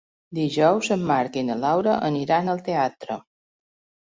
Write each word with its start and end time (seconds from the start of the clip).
Dijous 0.37 0.87
en 0.95 1.03
Marc 1.11 1.37
i 1.41 1.45
na 1.49 1.57
Laura 1.65 1.99
aniran 2.09 2.51
al 2.55 2.65
teatre. 2.71 3.19